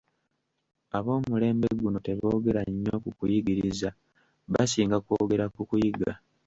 [0.97, 3.89] Ab'omulembe guno teboogera nnyo ku kuyigiriza,
[4.53, 6.11] basinga kwogera ku kuyiga.